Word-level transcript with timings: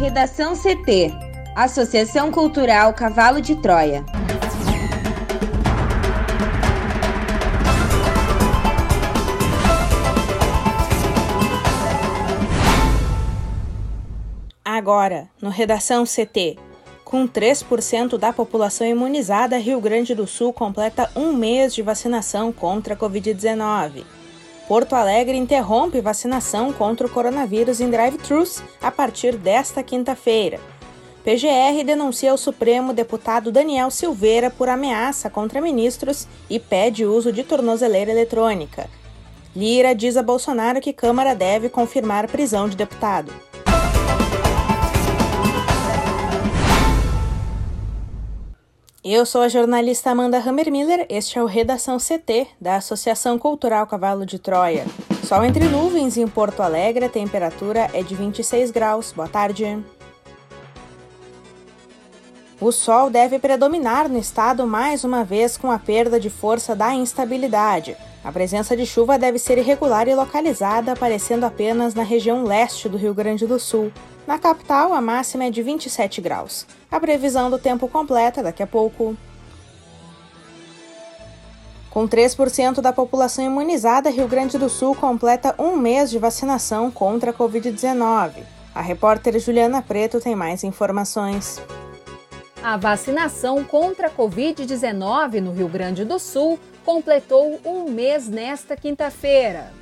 Redação 0.00 0.54
CT 0.56 1.12
Associação 1.54 2.32
Cultural 2.32 2.94
Cavalo 2.94 3.38
de 3.38 3.54
Troia. 3.54 4.02
Agora, 14.64 15.28
no 15.38 15.50
Redação 15.50 16.04
CT. 16.06 16.56
Com 17.04 17.28
3% 17.28 18.16
da 18.16 18.32
população 18.32 18.86
imunizada, 18.86 19.58
Rio 19.58 19.82
Grande 19.82 20.14
do 20.14 20.26
Sul 20.26 20.50
completa 20.50 21.10
um 21.14 21.34
mês 21.34 21.74
de 21.74 21.82
vacinação 21.82 22.50
contra 22.50 22.94
a 22.94 22.96
Covid-19. 22.96 24.19
Porto 24.70 24.94
Alegre 24.94 25.36
interrompe 25.36 26.00
vacinação 26.00 26.72
contra 26.72 27.04
o 27.04 27.10
coronavírus 27.10 27.80
em 27.80 27.90
drive-thrus 27.90 28.62
a 28.80 28.88
partir 28.88 29.36
desta 29.36 29.82
quinta-feira. 29.82 30.60
PGR 31.24 31.82
denuncia 31.84 32.30
ao 32.30 32.38
Supremo 32.38 32.92
deputado 32.92 33.50
Daniel 33.50 33.90
Silveira 33.90 34.48
por 34.48 34.68
ameaça 34.68 35.28
contra 35.28 35.60
ministros 35.60 36.28
e 36.48 36.60
pede 36.60 37.04
uso 37.04 37.32
de 37.32 37.42
tornozeleira 37.42 38.12
eletrônica. 38.12 38.88
Lira 39.56 39.92
diz 39.92 40.16
a 40.16 40.22
Bolsonaro 40.22 40.80
que 40.80 40.92
Câmara 40.92 41.34
deve 41.34 41.68
confirmar 41.68 42.28
prisão 42.28 42.68
de 42.68 42.76
deputado. 42.76 43.32
Eu 49.02 49.24
sou 49.24 49.40
a 49.40 49.48
jornalista 49.48 50.10
Amanda 50.10 50.36
Hammermiller, 50.36 51.06
este 51.08 51.38
é 51.38 51.42
o 51.42 51.46
Redação 51.46 51.96
CT, 51.96 52.48
da 52.60 52.76
Associação 52.76 53.38
Cultural 53.38 53.86
Cavalo 53.86 54.26
de 54.26 54.38
Troia. 54.38 54.84
Sol 55.24 55.42
entre 55.42 55.64
nuvens 55.64 56.18
em 56.18 56.28
Porto 56.28 56.60
Alegre, 56.60 57.06
a 57.06 57.08
temperatura 57.08 57.88
é 57.94 58.02
de 58.02 58.14
26 58.14 58.70
graus. 58.70 59.10
Boa 59.10 59.26
tarde. 59.26 59.82
O 62.60 62.70
sol 62.70 63.08
deve 63.08 63.38
predominar 63.38 64.06
no 64.06 64.18
estado 64.18 64.66
mais 64.66 65.02
uma 65.02 65.24
vez 65.24 65.56
com 65.56 65.70
a 65.70 65.78
perda 65.78 66.20
de 66.20 66.28
força 66.28 66.76
da 66.76 66.92
instabilidade. 66.92 67.96
A 68.22 68.30
presença 68.30 68.76
de 68.76 68.84
chuva 68.84 69.18
deve 69.18 69.38
ser 69.38 69.56
irregular 69.56 70.06
e 70.06 70.14
localizada, 70.14 70.92
aparecendo 70.92 71.44
apenas 71.44 71.94
na 71.94 72.02
região 72.02 72.44
leste 72.44 72.88
do 72.88 72.98
Rio 72.98 73.14
Grande 73.14 73.46
do 73.46 73.58
Sul. 73.58 73.90
Na 74.26 74.38
capital, 74.38 74.92
a 74.92 75.00
máxima 75.00 75.44
é 75.44 75.50
de 75.50 75.62
27 75.62 76.20
graus. 76.20 76.66
A 76.90 77.00
previsão 77.00 77.50
do 77.50 77.58
tempo 77.58 77.88
completa 77.88 78.42
daqui 78.42 78.62
a 78.62 78.66
pouco. 78.66 79.16
Com 81.88 82.06
3% 82.06 82.80
da 82.80 82.92
população 82.92 83.44
imunizada, 83.44 84.10
Rio 84.10 84.28
Grande 84.28 84.58
do 84.58 84.68
Sul 84.68 84.94
completa 84.94 85.54
um 85.58 85.76
mês 85.76 86.10
de 86.10 86.18
vacinação 86.18 86.90
contra 86.90 87.30
a 87.30 87.34
Covid-19. 87.34 88.44
A 88.74 88.82
repórter 88.82 89.40
Juliana 89.40 89.82
Preto 89.82 90.20
tem 90.20 90.36
mais 90.36 90.62
informações. 90.62 91.60
A 92.62 92.76
vacinação 92.76 93.64
contra 93.64 94.08
a 94.08 94.10
Covid-19 94.10 95.40
no 95.40 95.52
Rio 95.52 95.66
Grande 95.66 96.04
do 96.04 96.18
Sul 96.18 96.58
completou 96.84 97.60
um 97.64 97.90
mês 97.90 98.28
nesta 98.28 98.76
quinta-feira. 98.76 99.72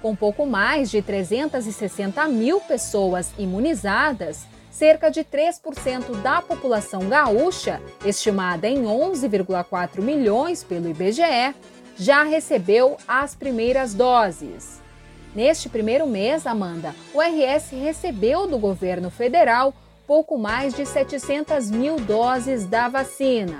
Com 0.00 0.16
pouco 0.16 0.44
mais 0.44 0.90
de 0.90 1.00
360 1.00 2.26
mil 2.28 2.60
pessoas 2.60 3.32
imunizadas, 3.38 4.46
cerca 4.70 5.10
de 5.10 5.22
3% 5.22 6.22
da 6.22 6.42
população 6.42 7.08
gaúcha, 7.08 7.80
estimada 8.04 8.68
em 8.68 8.82
11,4 8.82 10.00
milhões 10.00 10.64
pelo 10.64 10.88
IBGE, 10.88 11.54
já 11.96 12.24
recebeu 12.24 12.96
as 13.06 13.34
primeiras 13.34 13.94
doses. 13.94 14.80
Neste 15.34 15.68
primeiro 15.68 16.06
mês, 16.06 16.46
Amanda, 16.46 16.94
o 17.14 17.20
RS 17.20 17.70
recebeu 17.70 18.46
do 18.46 18.58
governo 18.58 19.10
federal 19.10 19.74
pouco 20.06 20.36
mais 20.36 20.74
de 20.74 20.84
700 20.84 21.70
mil 21.70 21.96
doses 21.96 22.66
da 22.66 22.88
vacina. 22.88 23.58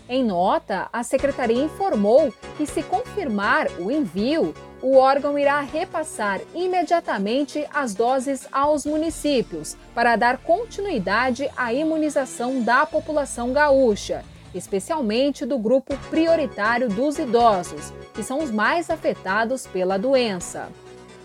Em 0.07 0.23
nota, 0.23 0.87
a 0.91 1.03
secretaria 1.03 1.63
informou 1.63 2.33
que, 2.57 2.65
se 2.65 2.83
confirmar 2.83 3.67
o 3.79 3.91
envio, 3.91 4.53
o 4.81 4.97
órgão 4.97 5.39
irá 5.39 5.59
repassar 5.61 6.41
imediatamente 6.53 7.65
as 7.73 7.93
doses 7.93 8.47
aos 8.51 8.85
municípios 8.85 9.77
para 9.95 10.15
dar 10.15 10.37
continuidade 10.39 11.49
à 11.55 11.73
imunização 11.73 12.61
da 12.61 12.85
população 12.85 13.53
gaúcha, 13.53 14.25
especialmente 14.53 15.45
do 15.45 15.57
grupo 15.57 15.97
prioritário 16.09 16.89
dos 16.89 17.17
idosos, 17.17 17.91
que 18.13 18.23
são 18.23 18.39
os 18.39 18.51
mais 18.51 18.89
afetados 18.89 19.65
pela 19.65 19.97
doença. 19.97 20.69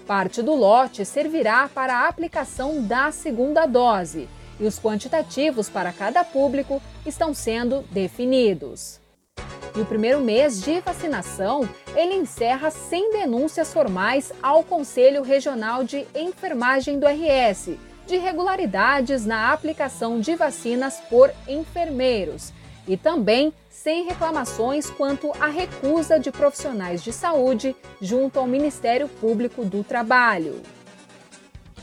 Parte 0.07 0.41
do 0.43 0.55
lote 0.55 1.05
servirá 1.05 1.69
para 1.69 1.95
a 1.95 2.09
aplicação 2.09 2.83
da 2.83 3.13
segunda 3.13 3.67
dose 3.67 4.29
e 4.59 4.65
os 4.65 4.79
quantitativos 4.79 5.69
para 5.69 5.93
cada 5.93 6.25
público 6.25 6.83
estão 7.05 7.35
sendo 7.35 7.83
definidos. 7.91 9.01
E 9.77 9.81
o 9.81 9.85
primeiro 9.85 10.21
mês 10.21 10.61
de 10.63 10.81
vacinação, 10.81 11.69
ele 11.95 12.15
encerra 12.15 12.71
sem 12.71 13.13
denúncias 13.13 13.73
formais 13.73 14.33
ao 14.43 14.65
Conselho 14.65 15.23
Regional 15.23 15.85
de 15.85 16.07
Enfermagem 16.15 16.99
do 16.99 17.07
RS, 17.07 17.77
de 18.07 18.15
irregularidades 18.15 19.27
na 19.27 19.53
aplicação 19.53 20.19
de 20.19 20.35
vacinas 20.35 20.99
por 21.11 21.31
enfermeiros 21.47 22.53
e 22.89 22.97
também 22.97 23.53
sem 23.71 24.07
reclamações 24.07 24.91
quanto 24.91 25.31
à 25.39 25.47
recusa 25.47 26.19
de 26.19 26.33
profissionais 26.33 27.05
de 27.05 27.13
saúde 27.13 27.77
junto 28.01 28.41
ao 28.41 28.47
Ministério 28.47 29.07
Público 29.07 29.65
do 29.65 29.85
Trabalho. 29.85 30.63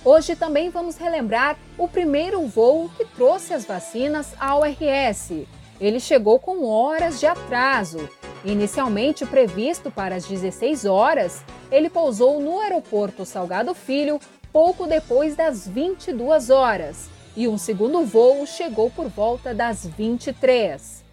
Hoje 0.03 0.35
também 0.35 0.69
vamos 0.69 0.97
relembrar 0.97 1.57
o 1.77 1.87
primeiro 1.87 2.45
voo 2.47 2.89
que 2.97 3.05
trouxe 3.05 3.53
as 3.53 3.65
vacinas 3.65 4.33
ao 4.39 4.61
RS. 4.63 5.45
Ele 5.79 5.99
chegou 5.99 6.39
com 6.39 6.65
horas 6.65 7.19
de 7.19 7.25
atraso. 7.25 8.09
Inicialmente 8.43 9.25
previsto 9.25 9.89
para 9.89 10.15
as 10.15 10.25
16 10.25 10.85
horas, 10.85 11.43
ele 11.71 11.89
pousou 11.89 12.39
no 12.39 12.59
aeroporto 12.59 13.25
Salgado 13.25 13.73
Filho 13.73 14.19
pouco 14.53 14.85
depois 14.85 15.35
das 15.35 15.67
22 15.67 16.49
horas, 16.49 17.09
e 17.35 17.47
um 17.47 17.57
segundo 17.57 18.05
voo 18.05 18.45
chegou 18.45 18.89
por 18.89 19.07
volta 19.07 19.53
das 19.53 19.85
23. 19.85 21.03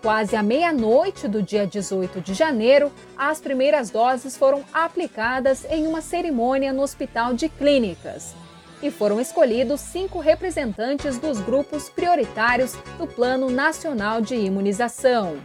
Quase 0.00 0.36
à 0.36 0.42
meia-noite 0.42 1.26
do 1.26 1.42
dia 1.42 1.66
18 1.66 2.20
de 2.20 2.34
janeiro, 2.34 2.92
as 3.16 3.40
primeiras 3.40 3.90
doses 3.90 4.36
foram 4.36 4.64
aplicadas 4.72 5.64
em 5.70 5.86
uma 5.86 6.00
cerimônia 6.00 6.72
no 6.72 6.82
Hospital 6.82 7.34
de 7.34 7.48
Clínicas 7.48 8.34
e 8.82 8.90
foram 8.90 9.20
escolhidos 9.20 9.80
cinco 9.80 10.18
representantes 10.18 11.18
dos 11.18 11.40
grupos 11.40 11.88
prioritários 11.88 12.74
do 12.98 13.06
Plano 13.06 13.48
Nacional 13.48 14.20
de 14.20 14.34
Imunização. 14.34 15.36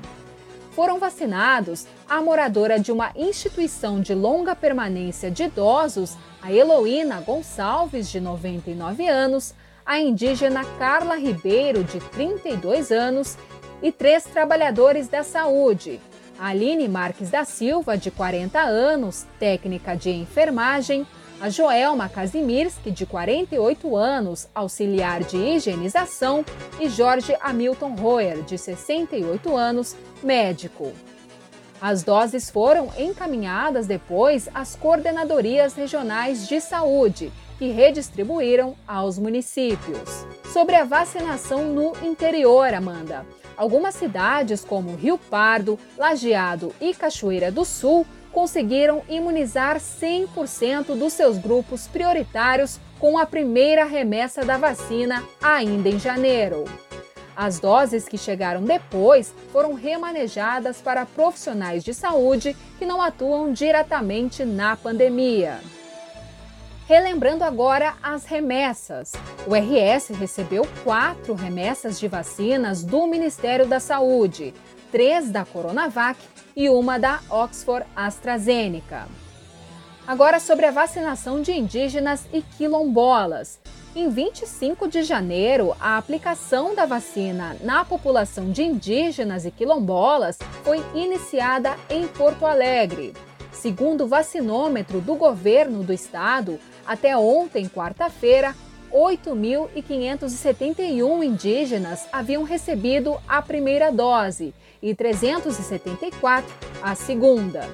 Foram 0.72 1.00
vacinados 1.00 1.88
a 2.08 2.22
moradora 2.22 2.80
de 2.80 2.92
uma 2.92 3.12
instituição 3.16 4.00
de 4.00 4.14
longa 4.14 4.56
permanência 4.56 5.30
de 5.30 5.44
idosos, 5.44 6.16
a 6.42 6.52
Heloína 6.52 7.22
Gonçalves, 7.22 8.10
de 8.10 8.20
99 8.20 9.08
anos, 9.08 9.54
a 9.88 9.98
indígena 10.00 10.66
Carla 10.78 11.16
Ribeiro, 11.16 11.82
de 11.82 12.00
32 12.00 12.92
anos, 12.92 13.38
e 13.82 13.90
três 13.90 14.26
trabalhadores 14.26 15.08
da 15.08 15.24
saúde: 15.24 16.02
Aline 16.38 16.90
Marques 16.90 17.30
da 17.30 17.46
Silva, 17.46 17.98
de 17.98 18.12
40 18.12 18.60
anos, 18.60 19.26
técnica 19.40 19.96
de 19.96 20.12
enfermagem, 20.12 21.08
a 21.40 21.50
Joelma 21.50 22.10
Kazimierski, 22.10 22.92
de 22.92 23.06
48 23.06 23.96
anos, 23.96 24.50
auxiliar 24.54 25.24
de 25.24 25.38
higienização, 25.38 26.44
e 26.80 26.90
Jorge 26.90 27.36
Hamilton 27.40 27.96
Royer, 27.96 28.42
de 28.42 28.58
68 28.58 29.56
anos, 29.56 29.96
médico. 30.22 30.92
As 31.80 32.02
doses 32.04 32.50
foram 32.50 32.90
encaminhadas 32.98 33.86
depois 33.86 34.50
às 34.54 34.76
coordenadorias 34.76 35.76
regionais 35.76 36.48
de 36.48 36.60
saúde, 36.60 37.32
que 37.58 37.70
redistribuíram 37.70 38.76
aos 38.88 39.18
municípios. 39.18 40.26
Sobre 40.54 40.76
a 40.76 40.84
vacinação 40.84 41.66
no 41.66 41.94
interior, 42.06 42.74
Amanda. 42.74 43.26
Algumas 43.56 43.96
cidades, 43.96 44.64
como 44.64 44.96
Rio 44.96 45.18
Pardo, 45.18 45.80
Lajeado 45.98 46.74
e 46.80 46.94
Cachoeira 46.94 47.52
do 47.52 47.66
Sul, 47.66 48.06
conseguiram 48.32 49.02
imunizar 49.10 49.78
100% 49.78 50.96
dos 50.96 51.14
seus 51.14 51.38
grupos 51.38 51.88
prioritários 51.88 52.80
com 53.00 53.18
a 53.18 53.26
primeira 53.26 53.84
remessa 53.84 54.46
da 54.46 54.58
vacina 54.58 55.24
ainda 55.42 55.90
em 55.90 56.00
janeiro. 56.00 56.66
As 57.36 57.60
doses 57.60 58.08
que 58.08 58.18
chegaram 58.18 58.64
depois 58.64 59.34
foram 59.52 59.74
remanejadas 59.74 60.82
para 60.82 61.06
profissionais 61.06 61.84
de 61.84 61.94
saúde 61.94 62.56
que 62.80 62.86
não 62.86 63.02
atuam 63.02 63.54
diretamente 63.54 64.44
na 64.44 64.76
pandemia. 64.76 65.60
Relembrando 66.88 67.44
agora 67.44 67.96
as 68.02 68.24
remessas. 68.24 69.12
O 69.46 69.54
RS 69.54 70.08
recebeu 70.18 70.66
quatro 70.86 71.34
remessas 71.34 72.00
de 72.00 72.08
vacinas 72.08 72.82
do 72.82 73.06
Ministério 73.08 73.68
da 73.68 73.78
Saúde, 73.78 74.54
três 74.90 75.30
da 75.30 75.44
Coronavac 75.44 76.18
e 76.56 76.70
uma 76.70 76.98
da 76.98 77.20
Oxford 77.30 77.86
AstraZeneca. 77.94 79.06
Agora 80.08 80.40
sobre 80.40 80.66
a 80.66 80.72
vacinação 80.72 81.42
de 81.42 81.52
indígenas 81.52 82.26
e 82.32 82.42
quilombolas. 82.42 83.60
Em 83.94 84.08
25 84.08 84.88
de 84.88 85.04
janeiro, 85.04 85.76
a 85.82 85.98
aplicação 85.98 86.74
da 86.74 86.86
vacina 86.86 87.58
na 87.64 87.84
população 87.84 88.50
de 88.50 88.64
indígenas 88.64 89.46
e 89.46 89.52
quilombolas 89.52 90.40
foi 90.64 90.82
iniciada 90.96 91.76
em 91.90 92.08
Porto 92.08 92.46
Alegre. 92.46 93.14
Segundo 93.52 94.04
o 94.04 94.08
vacinômetro 94.08 95.02
do 95.02 95.16
governo 95.16 95.82
do 95.84 95.92
estado, 95.92 96.60
até 96.88 97.18
ontem, 97.18 97.68
quarta-feira, 97.68 98.56
8.571 98.92 101.24
indígenas 101.24 102.08
haviam 102.12 102.44
recebido 102.44 103.18
a 103.28 103.42
primeira 103.42 103.92
dose 103.92 104.54
e 104.82 104.96
374 104.96 106.50
a 106.82 106.96
segunda. 106.96 107.70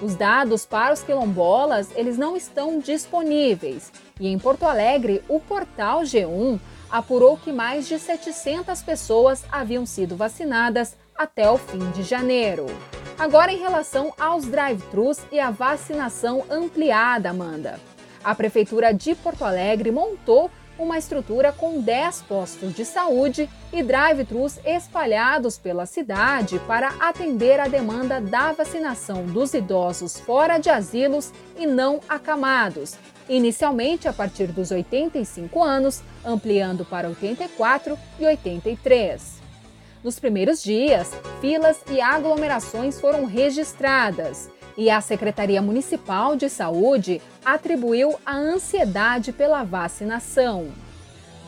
Os 0.00 0.14
dados 0.14 0.64
para 0.66 0.92
os 0.92 1.02
quilombolas, 1.02 1.88
eles 1.96 2.16
não 2.18 2.36
estão 2.36 2.78
disponíveis. 2.78 3.90
E 4.20 4.28
em 4.28 4.38
Porto 4.38 4.64
Alegre, 4.64 5.22
o 5.26 5.40
portal 5.40 6.02
G1 6.02 6.60
apurou 6.90 7.36
que 7.36 7.50
mais 7.50 7.88
de 7.88 7.98
700 7.98 8.82
pessoas 8.82 9.44
haviam 9.50 9.86
sido 9.86 10.14
vacinadas 10.14 10.94
até 11.16 11.50
o 11.50 11.56
fim 11.56 11.90
de 11.92 12.02
janeiro. 12.02 12.66
Agora, 13.18 13.50
em 13.50 13.58
relação 13.58 14.12
aos 14.18 14.44
drive-thrus 14.44 15.18
e 15.32 15.40
a 15.40 15.50
vacinação 15.50 16.44
ampliada, 16.50 17.30
Amanda. 17.30 17.80
A 18.26 18.34
Prefeitura 18.34 18.92
de 18.92 19.14
Porto 19.14 19.44
Alegre 19.44 19.92
montou 19.92 20.50
uma 20.76 20.98
estrutura 20.98 21.52
com 21.52 21.80
10 21.80 22.22
postos 22.22 22.74
de 22.74 22.84
saúde 22.84 23.48
e 23.72 23.84
drive-thrus 23.84 24.58
espalhados 24.66 25.56
pela 25.56 25.86
cidade 25.86 26.58
para 26.66 26.88
atender 26.98 27.60
a 27.60 27.68
demanda 27.68 28.20
da 28.20 28.50
vacinação 28.50 29.24
dos 29.26 29.54
idosos 29.54 30.18
fora 30.18 30.58
de 30.58 30.68
asilos 30.68 31.32
e 31.56 31.68
não 31.68 32.00
acamados, 32.08 32.96
inicialmente 33.28 34.08
a 34.08 34.12
partir 34.12 34.48
dos 34.48 34.72
85 34.72 35.62
anos, 35.62 36.02
ampliando 36.24 36.84
para 36.84 37.08
84 37.08 37.96
e 38.18 38.26
83. 38.26 39.36
Nos 40.02 40.18
primeiros 40.18 40.64
dias, 40.64 41.12
filas 41.40 41.78
e 41.88 42.00
aglomerações 42.00 43.00
foram 43.00 43.24
registradas 43.24 44.50
e 44.76 44.90
a 44.90 45.00
Secretaria 45.00 45.62
Municipal 45.62 46.36
de 46.36 46.48
Saúde 46.48 47.20
atribuiu 47.44 48.14
a 48.24 48.36
ansiedade 48.36 49.32
pela 49.32 49.62
vacinação. 49.62 50.68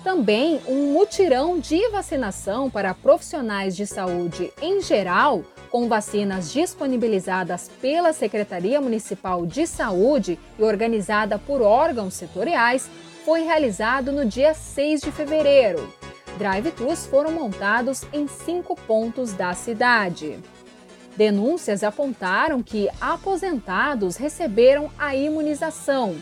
Também 0.03 0.61
um 0.67 0.93
mutirão 0.93 1.59
de 1.59 1.89
vacinação 1.91 2.71
para 2.71 2.95
profissionais 2.95 3.77
de 3.77 3.87
saúde 3.87 4.53
em 4.63 4.81
geral, 4.81 5.45
com 5.71 5.89
vacinas 5.89 6.53
disponibilizadas 6.53 7.71
pela 7.81 8.13
Secretaria 8.13 8.81
Municipal 8.81 9.45
de 9.45 9.67
Saúde 9.67 10.39
e 10.59 10.63
organizada 10.63 11.39
por 11.39 11.61
órgãos 11.61 12.15
setoriais, 12.15 12.89
foi 13.25 13.43
realizado 13.43 14.11
no 14.11 14.25
dia 14.25 14.55
6 14.55 15.03
de 15.03 15.13
fevereiro. 15.13 15.93
Drive-thrus 16.39 17.05
foram 17.05 17.33
montados 17.33 18.05
em 18.13 18.29
cinco 18.29 18.77
pontos 18.77 19.33
da 19.33 19.53
cidade. 19.53 20.39
Denúncias 21.19 21.83
apontaram 21.83 22.63
que 22.63 22.89
aposentados 23.01 24.17
receberam 24.17 24.89
a 24.97 25.17
imunização. 25.17 26.15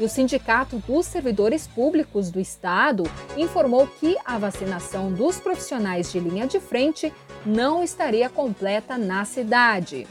E 0.00 0.04
o 0.04 0.08
Sindicato 0.08 0.78
dos 0.86 1.04
Servidores 1.04 1.66
Públicos 1.66 2.30
do 2.30 2.40
Estado 2.40 3.02
informou 3.36 3.86
que 3.86 4.16
a 4.24 4.38
vacinação 4.38 5.12
dos 5.12 5.38
profissionais 5.38 6.10
de 6.10 6.18
linha 6.18 6.46
de 6.46 6.58
frente 6.60 7.12
não 7.44 7.84
estaria 7.84 8.30
completa 8.30 8.96
na 8.96 9.22
cidade. 9.26 10.06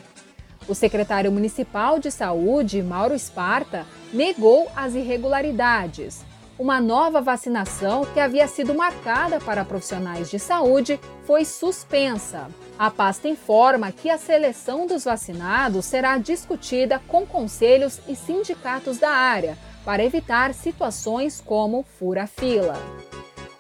O 0.68 0.76
secretário 0.76 1.32
municipal 1.32 1.98
de 1.98 2.12
saúde, 2.12 2.84
Mauro 2.84 3.16
Esparta, 3.16 3.88
negou 4.14 4.70
as 4.76 4.94
irregularidades 4.94 6.27
uma 6.60 6.82
nova 6.82 7.22
vacinação 7.22 8.06
que 8.06 8.20
havia 8.20 8.48
sido 8.48 8.74
marcada 8.74 9.40
para 9.40 9.64
profissionais 9.64 10.30
de 10.30 10.40
saúde 10.40 11.00
foi 11.26 11.46
suspensa. 11.46 12.48
A 12.78 12.90
pasta 12.90 13.28
informa 13.28 13.92
que 13.92 14.10
a 14.10 14.18
seleção 14.18 14.88
dos 14.88 15.04
vacinados 15.04 15.86
será 15.86 16.18
discutida 16.18 17.00
com 17.08 17.26
conselhos 17.26 18.00
e 18.08 18.16
sindicatos 18.16 18.98
da 18.98 19.10
área 19.10 19.58
para 19.86 20.04
evitar 20.04 20.54
situações 20.54 21.40
como 21.40 21.84
fura-fila. 21.84 22.76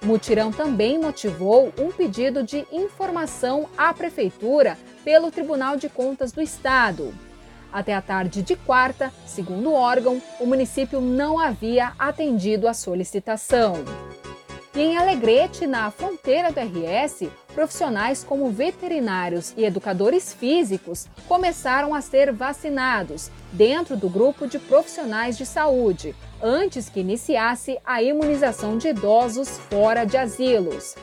O 0.01 0.07
mutirão 0.07 0.51
também 0.51 0.99
motivou 0.99 1.71
um 1.79 1.91
pedido 1.91 2.43
de 2.43 2.65
informação 2.71 3.67
à 3.77 3.93
Prefeitura 3.93 4.77
pelo 5.03 5.31
Tribunal 5.31 5.77
de 5.77 5.89
Contas 5.89 6.31
do 6.31 6.41
Estado. 6.41 7.13
Até 7.71 7.93
a 7.93 8.01
tarde 8.01 8.41
de 8.41 8.55
quarta, 8.55 9.11
segundo 9.25 9.69
o 9.69 9.73
órgão, 9.73 10.21
o 10.39 10.45
município 10.45 11.01
não 11.01 11.39
havia 11.39 11.93
atendido 11.99 12.67
a 12.67 12.73
solicitação. 12.73 13.83
E 14.75 14.79
em 14.79 14.95
Alegrete, 14.95 15.65
na 15.65 15.89
fronteira 15.89 16.51
do 16.51 16.59
RS, 16.59 17.27
profissionais 17.55 18.23
como 18.23 18.51
veterinários 18.51 19.51
e 19.57 19.65
educadores 19.65 20.31
físicos 20.31 21.07
começaram 21.27 21.95
a 21.95 22.01
ser 22.01 22.31
vacinados 22.31 23.31
dentro 23.51 23.97
do 23.97 24.07
grupo 24.07 24.45
de 24.45 24.59
profissionais 24.59 25.35
de 25.35 25.47
saúde, 25.47 26.15
antes 26.39 26.89
que 26.89 26.99
iniciasse 26.99 27.79
a 27.83 28.03
imunização 28.03 28.77
de 28.77 28.89
idosos 28.89 29.49
fora 29.49 30.05
de 30.05 30.15
asilos. 30.15 30.93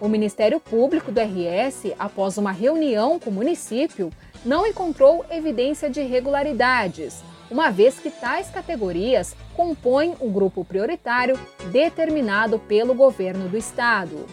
O 0.00 0.08
Ministério 0.08 0.58
Público 0.58 1.12
do 1.12 1.20
RS, 1.20 1.92
após 1.96 2.36
uma 2.36 2.50
reunião 2.50 3.20
com 3.20 3.30
o 3.30 3.32
município, 3.32 4.10
não 4.44 4.66
encontrou 4.66 5.24
evidência 5.30 5.88
de 5.88 6.00
irregularidades, 6.00 7.22
uma 7.50 7.70
vez 7.70 7.98
que 7.98 8.10
tais 8.10 8.48
categorias 8.50 9.36
compõem 9.54 10.16
o 10.20 10.26
um 10.26 10.32
grupo 10.32 10.64
prioritário 10.64 11.38
determinado 11.70 12.58
pelo 12.58 12.94
governo 12.94 13.48
do 13.48 13.56
estado. 13.56 14.26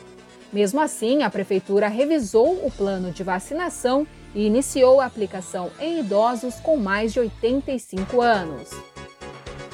Mesmo 0.52 0.80
assim, 0.80 1.22
a 1.22 1.30
prefeitura 1.30 1.88
revisou 1.88 2.66
o 2.66 2.72
plano 2.72 3.12
de 3.12 3.24
vacinação 3.24 4.08
e 4.34 4.46
iniciou 4.46 5.00
a 5.00 5.06
aplicação 5.06 5.70
em 5.80 6.00
idosos 6.00 6.56
com 6.56 6.78
mais 6.78 7.14
de 7.14 7.20
85 7.20 8.22
anos. 8.22 8.70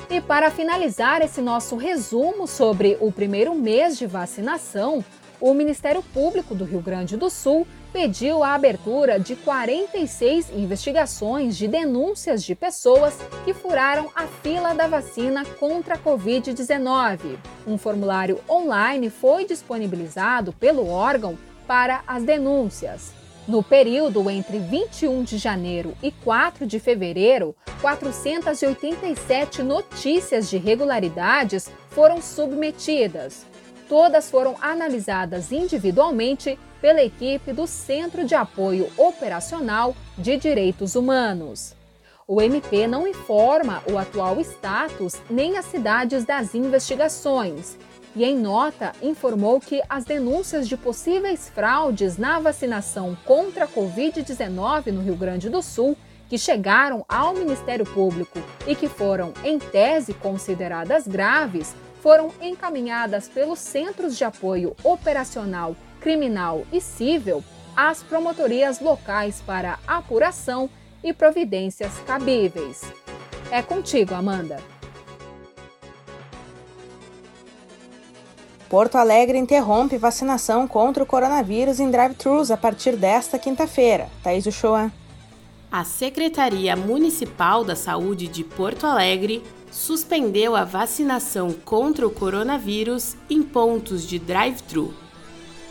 E 0.10 0.22
para 0.22 0.52
finalizar 0.52 1.22
esse 1.22 1.42
nosso 1.42 1.76
resumo 1.76 2.48
sobre 2.48 2.98
o 3.00 3.12
primeiro 3.12 3.56
mês 3.56 3.98
de 3.98 4.06
vacinação, 4.06 5.04
o 5.40 5.54
Ministério 5.54 6.02
Público 6.02 6.54
do 6.54 6.64
Rio 6.64 6.80
Grande 6.80 7.18
do 7.18 7.30
Sul 7.30 7.66
pediu 7.96 8.44
a 8.44 8.54
abertura 8.56 9.18
de 9.18 9.38
46 9.38 10.50
investigações 10.54 11.56
de 11.56 11.66
denúncias 11.66 12.44
de 12.44 12.54
pessoas 12.54 13.18
que 13.46 13.54
furaram 13.54 14.12
a 14.14 14.28
fila 14.28 14.74
da 14.74 14.86
vacina 14.86 15.46
contra 15.46 15.96
a 15.96 15.98
Covid-19. 15.98 17.38
Um 17.66 17.78
formulário 17.78 18.42
online 18.50 19.10
foi 19.10 19.46
disponibilizado 19.46 20.52
pelo 20.52 20.90
órgão 20.90 21.38
para 21.66 22.04
as 22.06 22.22
denúncias. 22.24 23.14
No 23.48 23.64
período 23.64 24.30
entre 24.30 24.60
21 24.60 25.24
de 25.24 25.38
janeiro 25.38 25.96
e 26.04 26.12
4 26.12 26.68
de 26.68 26.82
fevereiro, 26.82 27.56
487 27.80 29.64
notícias 29.64 30.50
de 30.50 30.58
irregularidades 30.58 31.72
foram 31.92 32.22
submetidas. 32.22 33.46
Todas 33.88 34.30
foram 34.30 34.58
analisadas 34.60 35.54
individualmente 35.54 36.60
pela 36.86 37.02
equipe 37.02 37.52
do 37.52 37.66
Centro 37.66 38.24
de 38.24 38.36
Apoio 38.36 38.88
Operacional 38.96 39.96
de 40.16 40.38
Direitos 40.38 40.94
Humanos. 40.94 41.74
O 42.28 42.40
MP 42.40 42.86
não 42.86 43.08
informa 43.08 43.82
o 43.92 43.98
atual 43.98 44.40
status 44.42 45.16
nem 45.28 45.58
as 45.58 45.66
cidades 45.66 46.26
das 46.26 46.54
investigações 46.54 47.76
e, 48.16 48.24
em 48.24 48.38
nota, 48.38 48.92
informou 49.02 49.60
que 49.60 49.82
as 49.90 50.06
denúncias 50.06 50.68
de 50.68 50.78
possíveis 50.78 51.50
fraudes 51.50 52.20
na 52.20 52.38
vacinação 52.38 53.18
contra 53.26 53.66
a 53.66 53.68
Covid-19 53.68 54.92
no 54.92 55.02
Rio 55.02 55.16
Grande 55.16 55.50
do 55.50 55.64
Sul, 55.64 55.98
que 56.30 56.38
chegaram 56.38 57.04
ao 57.10 57.34
Ministério 57.34 57.88
Público 57.88 58.40
e 58.68 58.76
que 58.76 58.88
foram, 58.88 59.34
em 59.44 59.58
tese, 59.58 60.14
consideradas 60.14 61.08
graves, 61.08 61.74
foram 62.00 62.32
encaminhadas 62.40 63.28
pelos 63.28 63.58
Centros 63.58 64.16
de 64.16 64.24
Apoio 64.24 64.76
Operacional 64.84 65.76
criminal 66.06 66.68
e 66.72 66.80
civil 66.80 67.44
às 67.76 68.04
promotorias 68.04 68.80
locais 68.80 69.42
para 69.42 69.80
apuração 69.88 70.70
e 71.04 71.12
providências 71.12 71.94
cabíveis. 72.06 72.84
É 73.50 73.64
contigo, 73.64 74.14
Amanda. 74.14 74.60
Porto 78.70 79.00
Alegre 79.00 79.40
interrompe 79.40 79.98
vacinação 79.98 80.68
contra 80.68 81.02
o 81.02 81.08
coronavírus 81.08 81.80
em 81.80 81.90
drive-thrus 81.90 82.52
a 82.52 82.58
partir 82.58 82.96
desta 82.96 83.40
quinta-feira. 83.40 84.08
Thaís 84.22 84.46
Uchoa. 84.46 84.92
A 85.72 85.84
Secretaria 85.84 86.76
Municipal 86.76 87.64
da 87.64 87.76
Saúde 87.76 88.28
de 88.28 88.44
Porto 88.44 88.86
Alegre 88.86 89.42
suspendeu 89.72 90.56
a 90.56 90.64
vacinação 90.64 91.52
contra 91.52 92.06
o 92.06 92.12
coronavírus 92.12 93.16
em 93.28 93.42
pontos 93.42 94.08
de 94.08 94.20
drive-thru 94.20 94.94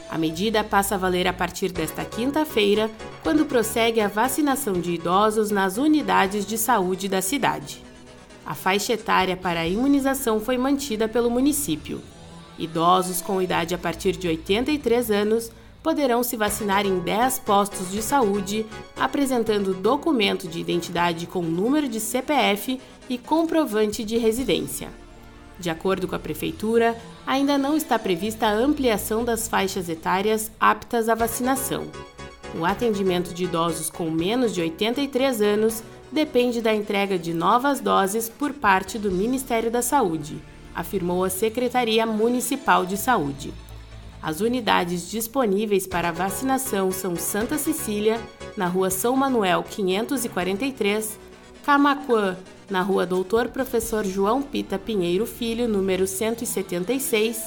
a 0.09 0.19
medida 0.19 0.63
passa 0.63 0.95
a 0.95 0.99
valer 0.99 1.27
a 1.27 1.33
partir 1.33 1.73
desta 1.73 2.05
quinta-feira, 2.05 2.91
quando 3.23 3.47
prossegue 3.47 4.01
a 4.01 4.09
vacinação 4.09 4.75
de 4.75 4.93
idosos 4.93 5.51
nas 5.51 5.77
unidades 5.77 6.47
de 6.47 6.57
saúde 6.59 7.09
da 7.09 7.23
cidade. 7.23 7.83
A 8.47 8.55
faixa 8.55 8.93
etária 8.93 9.37
para 9.37 9.61
a 9.61 9.69
imunização 9.69 10.39
foi 10.41 10.59
mantida 10.59 11.09
pelo 11.09 11.31
município. 11.31 12.01
Idosos 12.59 13.23
com 13.23 13.41
idade 13.41 13.75
a 13.75 13.79
partir 13.79 14.13
de 14.13 14.29
83 14.29 15.11
anos 15.11 15.51
poderão 15.83 16.23
se 16.23 16.37
vacinar 16.37 16.87
em 16.87 16.99
10 16.99 17.41
postos 17.41 17.91
de 17.91 18.01
saúde, 18.01 18.65
apresentando 18.97 19.75
documento 19.75 20.49
de 20.49 20.61
identidade 20.61 21.27
com 21.27 21.43
número 21.43 21.89
de 21.89 22.01
CPF 22.01 22.81
e 23.09 23.19
comprovante 23.19 24.05
de 24.05 24.17
residência. 24.17 25.04
De 25.59 25.71
acordo 25.71 26.09
com 26.09 26.15
a 26.15 26.19
Prefeitura, 26.19 26.97
ainda 27.27 27.57
não 27.57 27.77
está 27.77 27.99
prevista 27.99 28.47
a 28.47 28.53
ampliação 28.53 29.25
das 29.25 29.47
faixas 29.47 29.89
etárias 29.89 30.51
aptas 30.59 31.09
à 31.09 31.15
vacinação. 31.15 31.87
O 32.59 32.65
atendimento 32.65 33.33
de 33.35 33.45
idosos 33.45 33.91
com 33.91 34.11
menos 34.11 34.55
de 34.55 34.61
83 34.61 35.41
anos 35.41 35.83
depende 36.11 36.61
da 36.61 36.73
entrega 36.73 37.19
de 37.19 37.35
novas 37.35 37.81
doses 37.81 38.29
por 38.29 38.53
parte 38.53 38.99
do 38.99 39.11
Ministério 39.11 39.71
da 39.71 39.83
Saúde, 39.83 40.41
afirmou 40.75 41.25
a 41.25 41.31
Secretaria 41.31 42.07
Municipal 42.07 42.87
de 42.87 42.97
Saúde. 42.97 43.53
As 44.23 44.41
unidades 44.41 45.11
disponíveis 45.11 45.87
para 45.87 46.13
vacinação 46.13 46.91
são 46.91 47.15
Santa 47.17 47.59
Cecília, 47.59 48.19
na 48.57 48.67
Rua 48.67 48.89
São 48.89 49.17
Manuel 49.17 49.63
543, 49.63 51.19
Camacuã, 51.65 52.37
na 52.69 52.83
rua 52.83 53.07
Doutor 53.07 53.49
Professor 53.49 54.05
João 54.05 54.43
Pita 54.43 54.79
Pinheiro 54.79 55.25
Filho, 55.25 55.67
número 55.67 56.07
176, 56.07 57.43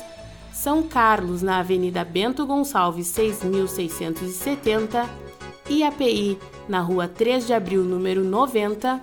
São 0.52 0.82
Carlos, 0.82 1.44
na 1.44 1.60
Avenida 1.60 2.04
Bento 2.04 2.44
Gonçalves 2.44 3.06
6670, 3.08 5.08
IAPI, 5.70 6.40
na 6.68 6.82
rua 6.82 7.08
3 7.08 7.46
de 7.46 7.54
Abril, 7.54 7.84
número 7.84 8.24
90, 8.24 9.00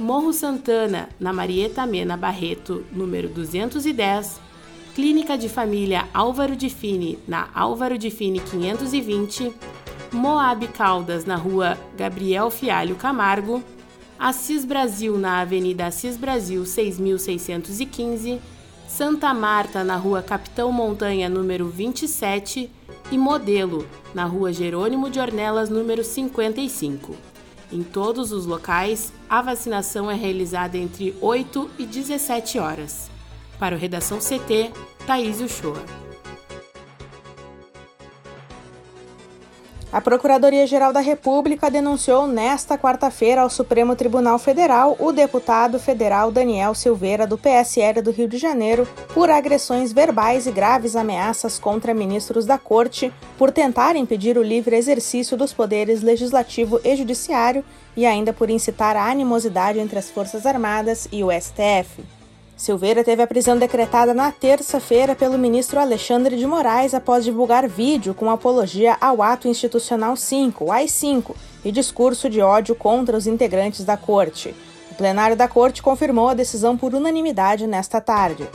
Morro 0.00 0.32
Santana, 0.32 1.10
na 1.20 1.32
Marieta 1.32 1.86
Mena 1.86 2.16
Barreto, 2.16 2.84
número 2.90 3.28
210, 3.28 4.40
Clínica 4.96 5.38
de 5.38 5.48
Família 5.48 6.08
Álvaro 6.12 6.56
de 6.56 6.70
Fini, 6.70 7.20
na 7.28 7.48
Álvaro 7.54 7.96
de 7.96 8.10
Fini 8.10 8.40
520, 8.40 9.52
Moab 10.10 10.66
Caldas, 10.68 11.24
na 11.24 11.36
rua 11.36 11.78
Gabriel 11.96 12.50
Fialho 12.50 12.96
Camargo, 12.96 13.62
Assis 14.18 14.64
Brasil 14.64 15.18
na 15.18 15.40
Avenida 15.40 15.86
Assis 15.86 16.16
Brasil 16.16 16.64
6615, 16.64 18.40
Santa 18.88 19.34
Marta 19.34 19.84
na 19.84 19.96
Rua 19.96 20.22
Capitão 20.22 20.72
Montanha 20.72 21.28
número 21.28 21.68
27 21.68 22.70
e 23.10 23.18
Modelo 23.18 23.86
na 24.14 24.24
Rua 24.24 24.52
Jerônimo 24.52 25.10
de 25.10 25.20
Ornelas 25.20 25.68
número 25.68 26.02
55. 26.02 27.14
Em 27.70 27.82
todos 27.82 28.32
os 28.32 28.46
locais, 28.46 29.12
a 29.28 29.42
vacinação 29.42 30.10
é 30.10 30.14
realizada 30.14 30.78
entre 30.78 31.14
8 31.20 31.70
e 31.78 31.84
17 31.84 32.58
horas. 32.58 33.10
Para 33.58 33.76
o 33.76 33.78
Redação 33.78 34.18
CT, 34.18 34.72
Thaís 35.06 35.40
Uchoa. 35.40 36.05
A 39.96 40.00
Procuradoria-Geral 40.02 40.92
da 40.92 41.00
República 41.00 41.70
denunciou 41.70 42.26
nesta 42.26 42.76
quarta-feira 42.76 43.40
ao 43.40 43.48
Supremo 43.48 43.96
Tribunal 43.96 44.38
Federal 44.38 44.94
o 45.00 45.10
deputado 45.10 45.78
federal 45.78 46.30
Daniel 46.30 46.74
Silveira, 46.74 47.26
do 47.26 47.38
PSL 47.38 48.02
do 48.02 48.10
Rio 48.10 48.28
de 48.28 48.36
Janeiro, 48.36 48.86
por 49.14 49.30
agressões 49.30 49.94
verbais 49.94 50.46
e 50.46 50.52
graves 50.52 50.96
ameaças 50.96 51.58
contra 51.58 51.94
ministros 51.94 52.44
da 52.44 52.58
Corte 52.58 53.10
por 53.38 53.50
tentar 53.50 53.96
impedir 53.96 54.36
o 54.36 54.42
livre 54.42 54.76
exercício 54.76 55.34
dos 55.34 55.54
poderes 55.54 56.02
legislativo 56.02 56.78
e 56.84 56.94
judiciário 56.94 57.64
e 57.96 58.04
ainda 58.04 58.34
por 58.34 58.50
incitar 58.50 58.96
a 58.96 59.10
animosidade 59.10 59.78
entre 59.78 59.98
as 59.98 60.10
Forças 60.10 60.44
Armadas 60.44 61.08
e 61.10 61.24
o 61.24 61.32
STF. 61.32 62.15
Silveira 62.56 63.04
teve 63.04 63.22
a 63.22 63.26
prisão 63.26 63.58
decretada 63.58 64.14
na 64.14 64.32
terça-feira 64.32 65.14
pelo 65.14 65.36
ministro 65.36 65.78
Alexandre 65.78 66.38
de 66.38 66.46
Moraes 66.46 66.94
após 66.94 67.22
divulgar 67.22 67.68
vídeo 67.68 68.14
com 68.14 68.30
apologia 68.30 68.96
ao 68.98 69.20
Ato 69.20 69.46
Institucional 69.46 70.16
5, 70.16 70.64
o 70.64 70.72
AI-5, 70.72 71.34
e 71.62 71.70
discurso 71.70 72.30
de 72.30 72.40
ódio 72.40 72.74
contra 72.74 73.14
os 73.14 73.26
integrantes 73.26 73.84
da 73.84 73.98
corte. 73.98 74.54
O 74.90 74.94
plenário 74.94 75.36
da 75.36 75.46
corte 75.46 75.82
confirmou 75.82 76.30
a 76.30 76.34
decisão 76.34 76.78
por 76.78 76.94
unanimidade 76.94 77.66
nesta 77.66 78.00
tarde. 78.00 78.48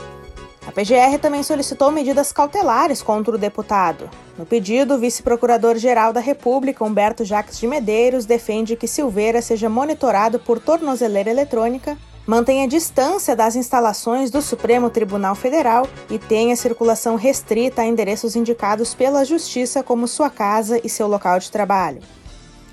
A 0.66 0.72
PGR 0.72 1.18
também 1.20 1.44
solicitou 1.44 1.92
medidas 1.92 2.32
cautelares 2.32 3.02
contra 3.02 3.36
o 3.36 3.38
deputado. 3.38 4.10
No 4.36 4.44
pedido, 4.44 4.94
o 4.94 4.98
vice-procurador-geral 4.98 6.12
da 6.12 6.20
República, 6.20 6.84
Humberto 6.84 7.24
Jacques 7.24 7.58
de 7.58 7.68
Medeiros, 7.68 8.26
defende 8.26 8.74
que 8.74 8.88
Silveira 8.88 9.40
seja 9.40 9.68
monitorado 9.68 10.40
por 10.40 10.58
tornozeleira 10.58 11.30
eletrônica 11.30 11.96
mantenha 12.26 12.68
distância 12.68 13.34
das 13.34 13.56
instalações 13.56 14.30
do 14.30 14.40
Supremo 14.40 14.90
Tribunal 14.90 15.34
Federal 15.34 15.86
e 16.10 16.18
tenha 16.18 16.56
circulação 16.56 17.16
restrita 17.16 17.82
a 17.82 17.86
endereços 17.86 18.36
indicados 18.36 18.94
pela 18.94 19.24
Justiça 19.24 19.82
como 19.82 20.06
sua 20.06 20.30
casa 20.30 20.80
e 20.84 20.88
seu 20.88 21.08
local 21.08 21.38
de 21.38 21.50
trabalho. 21.50 22.00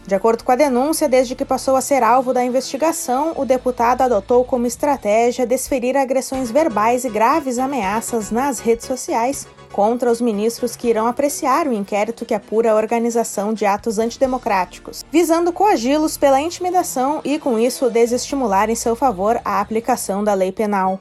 De 0.06 0.16
acordo 0.16 0.44
com 0.44 0.52
a 0.52 0.56
denúncia, 0.56 1.08
desde 1.08 1.36
que 1.36 1.46
passou 1.46 1.76
a 1.76 1.82
ser 1.82 2.02
alvo 2.02 2.34
da 2.34 2.44
investigação, 2.44 3.34
o 3.36 3.46
deputado 3.46 4.02
adotou 4.02 4.44
como 4.44 4.66
estratégia 4.66 5.46
desferir 5.46 5.96
agressões 5.96 6.50
verbais 6.50 7.06
e 7.06 7.10
graves 7.10 7.60
ameaças 7.60 8.32
nas 8.32 8.60
redes 8.60 8.88
sociais 8.88 9.46
contra 9.72 10.12
os 10.12 10.20
ministros 10.22 10.76
que 10.76 10.88
irão 10.88 11.08
apreciar 11.08 11.68
o 11.68 11.74
inquérito 11.74 12.26
que 12.26 12.34
apura 12.34 12.72
a 12.72 12.76
organização 12.76 13.54
de 13.54 13.66
atos 13.66 14.00
antidemocráticos, 14.00 15.04
visando 15.12 15.54
coagi-los 15.54 16.18
pela 16.18 16.42
intimidação 16.42 17.22
e, 17.24 17.40
com 17.40 17.58
isso, 17.58 17.90
desestimular 17.90 18.70
em 18.70 18.76
seu 18.76 18.96
favor 18.96 19.40
a 19.44 19.62
aplicação 19.62 20.24
da 20.24 20.34
lei 20.34 20.52
penal. 20.52 21.00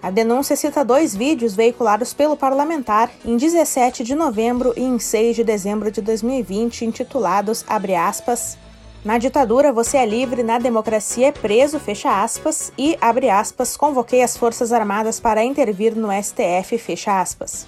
A 0.00 0.10
denúncia 0.10 0.54
cita 0.54 0.84
dois 0.84 1.14
vídeos 1.14 1.54
veiculados 1.54 2.14
pelo 2.14 2.36
parlamentar 2.36 3.10
em 3.24 3.36
17 3.36 4.04
de 4.04 4.14
novembro 4.14 4.72
e 4.76 4.82
em 4.82 4.98
6 4.98 5.36
de 5.36 5.44
dezembro 5.44 5.90
de 5.90 6.00
2020, 6.00 6.84
intitulados, 6.84 7.64
aspas, 7.68 8.56
na 9.04 9.16
ditadura 9.16 9.72
você 9.72 9.96
é 9.96 10.06
livre, 10.06 10.42
na 10.42 10.58
democracia 10.58 11.28
é 11.28 11.32
preso, 11.32 11.78
fecha 11.78 12.22
aspas, 12.22 12.72
e, 12.76 12.98
abre 13.00 13.30
aspas, 13.30 13.76
convoquei 13.76 14.22
as 14.22 14.36
Forças 14.36 14.72
Armadas 14.72 15.20
para 15.20 15.44
intervir 15.44 15.94
no 15.96 16.08
STF, 16.10 16.76
fecha 16.78 17.20
aspas. 17.20 17.66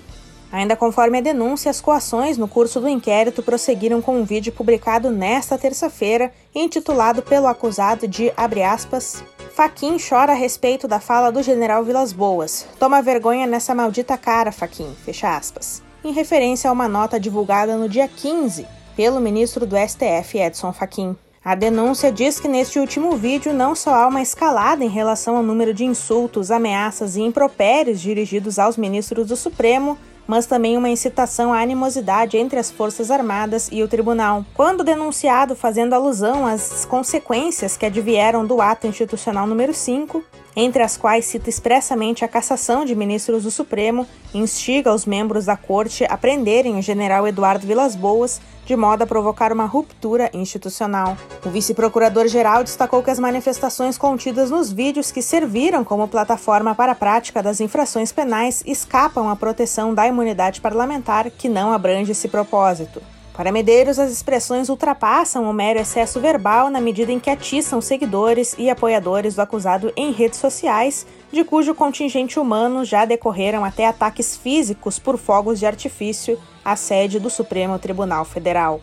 Ainda 0.53 0.75
conforme 0.75 1.19
a 1.19 1.21
denúncia, 1.21 1.71
as 1.71 1.81
coações 1.81 2.37
no 2.37 2.49
curso 2.49 2.81
do 2.81 2.89
inquérito 2.89 3.43
prosseguiram 3.43 4.03
com 4.03 4.19
um 4.19 4.25
vídeo 4.25 4.53
publicado 4.53 5.09
nesta 5.09 5.57
terça-feira, 5.57 6.33
intitulado 6.53 7.23
pelo 7.23 7.47
acusado 7.47 8.09
de, 8.09 8.33
abre 8.37 8.65
aspas, 8.65 9.23
Faquin 9.55 9.97
chora 9.99 10.33
a 10.33 10.35
respeito 10.35 10.89
da 10.89 10.99
fala 10.99 11.31
do 11.31 11.43
general 11.43 11.85
Vilas 11.85 12.13
Boas. 12.13 12.67
Toma 12.79 13.03
vergonha 13.03 13.47
nessa 13.47 13.75
maldita 13.75 14.17
cara, 14.17 14.51
Faquin, 14.51 14.93
fecha 15.05 15.37
aspas. 15.37 15.83
Em 16.03 16.13
referência 16.13 16.69
a 16.69 16.73
uma 16.73 16.89
nota 16.89 17.21
divulgada 17.21 17.77
no 17.77 17.89
dia 17.89 18.09
15 18.09 18.80
pelo 19.01 19.19
ministro 19.19 19.65
do 19.65 19.77
STF, 19.79 20.37
Edson 20.37 20.75
Fachin. 20.75 21.17
A 21.43 21.55
denúncia 21.55 22.13
diz 22.13 22.39
que 22.39 22.47
neste 22.47 22.79
último 22.79 23.17
vídeo 23.17 23.51
não 23.51 23.75
só 23.75 23.95
há 23.95 24.07
uma 24.07 24.21
escalada 24.21 24.85
em 24.85 24.91
relação 24.91 25.39
ao 25.39 25.43
número 25.43 25.73
de 25.73 25.87
insultos, 25.87 26.51
ameaças 26.51 27.17
e 27.17 27.23
impropérios 27.23 27.99
dirigidos 27.99 28.59
aos 28.59 28.77
ministros 28.77 29.29
do 29.29 29.37
Supremo, 29.37 29.97
mas 30.27 30.45
também 30.45 30.77
uma 30.77 30.91
incitação 30.91 31.51
à 31.51 31.61
animosidade 31.63 32.37
entre 32.37 32.59
as 32.59 32.71
Forças 32.71 33.11
Armadas 33.11 33.71
e 33.73 33.83
o 33.83 33.89
tribunal. 33.89 34.45
Quando 34.53 34.85
denunciado 34.85 35.57
fazendo 35.57 35.95
alusão 35.95 36.47
às 36.47 36.85
consequências 36.85 37.79
que 37.79 37.87
advieram 37.87 38.45
do 38.45 38.61
ato 38.61 38.87
institucional 38.87 39.47
número 39.47 39.73
5, 39.73 40.23
entre 40.61 40.83
as 40.83 40.95
quais 40.95 41.25
cita 41.25 41.49
expressamente 41.49 42.23
a 42.23 42.29
cassação 42.29 42.85
de 42.85 42.95
ministros 42.95 43.45
do 43.45 43.51
Supremo 43.51 44.07
e 44.35 44.39
instiga 44.39 44.93
os 44.93 45.07
membros 45.07 45.47
da 45.47 45.57
corte 45.57 46.05
a 46.05 46.19
prenderem 46.19 46.79
o 46.79 46.83
general 46.83 47.27
Eduardo 47.27 47.67
Vilas 47.67 47.97
Boas, 47.97 48.43
de 48.67 48.77
modo 48.77 49.03
a 49.03 49.07
provocar 49.07 49.55
uma 49.55 49.65
ruptura 49.65 50.31
institucional. 50.35 51.17
O 51.45 51.49
vice-procurador-geral 51.49 52.63
destacou 52.63 53.03
que 53.03 53.11
as 53.11 53.19
manifestações 53.19 53.97
contidas 53.97 54.51
nos 54.51 54.71
vídeos 54.71 55.11
que 55.11 55.23
serviram 55.23 55.83
como 55.83 56.07
plataforma 56.07 56.75
para 56.75 56.93
a 56.93 56.95
prática 56.95 57.43
das 57.43 57.61
infrações 57.61 58.13
penais 58.13 58.63
escapam 58.67 59.31
à 59.31 59.37
proteção 59.37 59.95
da 59.95 60.07
imunidade 60.07 60.61
parlamentar, 60.61 61.31
que 61.31 61.49
não 61.49 61.73
abrange 61.73 62.13
esse 62.13 62.29
propósito. 62.29 63.01
Para 63.41 63.53
Medeiros, 63.53 63.99
as 63.99 64.13
expressões 64.13 64.69
ultrapassam 64.69 65.49
o 65.49 65.53
mero 65.55 65.79
excesso 65.79 66.21
verbal 66.21 66.69
na 66.69 66.79
medida 66.79 67.11
em 67.11 67.19
que 67.19 67.31
atiçam 67.31 67.81
seguidores 67.81 68.55
e 68.59 68.69
apoiadores 68.69 69.35
do 69.35 69.41
acusado 69.41 69.91
em 69.97 70.13
redes 70.13 70.39
sociais, 70.39 71.07
de 71.33 71.43
cujo 71.43 71.75
contingente 71.75 72.39
humano 72.39 72.85
já 72.85 73.07
decorreram 73.07 73.65
até 73.65 73.87
ataques 73.87 74.37
físicos 74.37 74.99
por 74.99 75.17
fogos 75.17 75.59
de 75.59 75.65
artifício 75.65 76.39
à 76.63 76.77
sede 76.77 77.19
do 77.19 77.31
Supremo 77.31 77.79
Tribunal 77.79 78.27
Federal. 78.27 78.79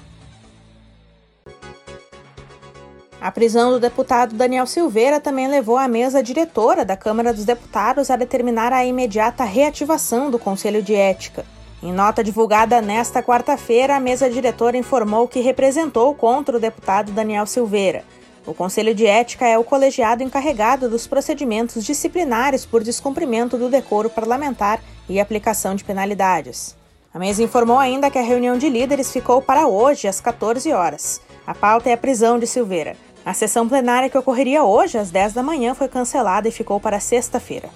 A 3.21 3.31
prisão 3.31 3.69
do 3.69 3.79
deputado 3.79 4.33
Daniel 4.33 4.65
Silveira 4.65 5.19
também 5.19 5.47
levou 5.47 5.77
a 5.77 5.87
mesa 5.87 6.23
diretora 6.23 6.83
da 6.83 6.97
Câmara 6.97 7.31
dos 7.31 7.45
Deputados 7.45 8.09
a 8.09 8.15
determinar 8.15 8.73
a 8.73 8.83
imediata 8.83 9.43
reativação 9.43 10.31
do 10.31 10.39
Conselho 10.39 10.81
de 10.81 10.95
Ética. 10.95 11.45
Em 11.81 11.93
nota 11.93 12.23
divulgada 12.23 12.81
nesta 12.81 13.21
quarta-feira, 13.21 13.95
a 13.95 13.99
mesa 13.99 14.27
diretora 14.27 14.75
informou 14.75 15.27
que 15.27 15.41
representou 15.41 16.15
contra 16.15 16.57
o 16.57 16.59
deputado 16.59 17.11
Daniel 17.11 17.45
Silveira. 17.45 18.03
O 18.47 18.53
Conselho 18.53 18.95
de 18.95 19.05
Ética 19.05 19.45
é 19.45 19.59
o 19.59 19.63
colegiado 19.63 20.23
encarregado 20.23 20.89
dos 20.89 21.05
procedimentos 21.05 21.83
disciplinares 21.83 22.65
por 22.65 22.83
descumprimento 22.83 23.57
do 23.57 23.69
decoro 23.69 24.09
parlamentar 24.09 24.81
e 25.07 25.19
aplicação 25.19 25.75
de 25.75 25.83
penalidades. 25.83 26.75
A 27.13 27.19
mesa 27.19 27.43
informou 27.43 27.77
ainda 27.77 28.09
que 28.09 28.17
a 28.17 28.23
reunião 28.23 28.57
de 28.57 28.69
líderes 28.69 29.11
ficou 29.11 29.39
para 29.39 29.67
hoje, 29.67 30.07
às 30.07 30.19
14 30.19 30.71
horas. 30.73 31.21
A 31.45 31.53
pauta 31.53 31.89
é 31.89 31.93
a 31.93 31.97
prisão 31.97 32.39
de 32.39 32.47
Silveira. 32.47 32.97
A 33.23 33.33
sessão 33.33 33.67
plenária 33.67 34.09
que 34.09 34.17
ocorreria 34.17 34.63
hoje, 34.63 34.97
às 34.97 35.11
10 35.11 35.33
da 35.33 35.43
manhã, 35.43 35.75
foi 35.75 35.87
cancelada 35.87 36.47
e 36.47 36.51
ficou 36.51 36.79
para 36.79 36.99
sexta-feira. 36.99 37.69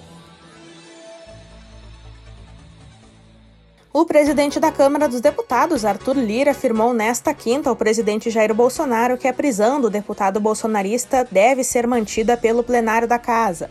O 3.93 4.05
presidente 4.05 4.57
da 4.57 4.71
Câmara 4.71 5.09
dos 5.09 5.19
Deputados, 5.19 5.83
Arthur 5.83 6.15
Lira, 6.15 6.51
afirmou 6.51 6.93
nesta 6.93 7.33
quinta 7.33 7.69
ao 7.69 7.75
presidente 7.75 8.29
Jair 8.29 8.53
Bolsonaro 8.53 9.17
que 9.17 9.27
a 9.27 9.33
prisão 9.33 9.81
do 9.81 9.89
deputado 9.89 10.39
bolsonarista 10.39 11.27
deve 11.29 11.61
ser 11.61 11.85
mantida 11.85 12.37
pelo 12.37 12.63
plenário 12.63 13.05
da 13.05 13.19
Casa. 13.19 13.69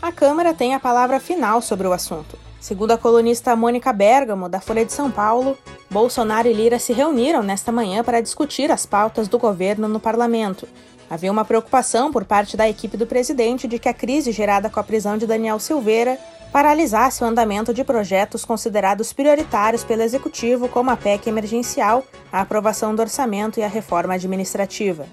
A 0.00 0.10
Câmara 0.10 0.54
tem 0.54 0.74
a 0.74 0.80
palavra 0.80 1.20
final 1.20 1.60
sobre 1.60 1.86
o 1.86 1.92
assunto. 1.92 2.38
Segundo 2.58 2.92
a 2.92 2.98
colunista 2.98 3.54
Mônica 3.54 3.92
Bergamo, 3.92 4.48
da 4.48 4.62
Folha 4.62 4.82
de 4.82 4.94
São 4.94 5.10
Paulo, 5.10 5.58
Bolsonaro 5.90 6.48
e 6.48 6.54
Lira 6.54 6.78
se 6.78 6.94
reuniram 6.94 7.42
nesta 7.42 7.70
manhã 7.70 8.02
para 8.02 8.22
discutir 8.22 8.72
as 8.72 8.86
pautas 8.86 9.28
do 9.28 9.38
governo 9.38 9.86
no 9.86 10.00
parlamento. 10.00 10.66
Havia 11.10 11.30
uma 11.30 11.44
preocupação 11.44 12.10
por 12.10 12.24
parte 12.24 12.56
da 12.56 12.66
equipe 12.66 12.96
do 12.96 13.06
presidente 13.06 13.68
de 13.68 13.78
que 13.78 13.90
a 13.90 13.94
crise 13.94 14.32
gerada 14.32 14.70
com 14.70 14.80
a 14.80 14.84
prisão 14.84 15.18
de 15.18 15.26
Daniel 15.26 15.58
Silveira 15.58 16.18
paralisasse 16.52 17.22
o 17.22 17.26
andamento 17.26 17.72
de 17.72 17.84
projetos 17.84 18.44
considerados 18.44 19.12
prioritários 19.12 19.84
pelo 19.84 20.02
Executivo, 20.02 20.68
como 20.68 20.90
a 20.90 20.96
PEC 20.96 21.28
emergencial, 21.28 22.04
a 22.32 22.40
aprovação 22.40 22.94
do 22.94 23.02
orçamento 23.02 23.60
e 23.60 23.62
a 23.62 23.68
reforma 23.68 24.14
administrativa. 24.14 25.06